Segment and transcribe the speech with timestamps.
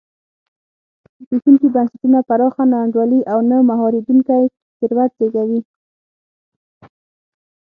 [1.25, 4.43] زبېښونکي بنسټونه پراخه نا انډولي او نه مهارېدونکی
[4.77, 5.59] ثروت زېږوي.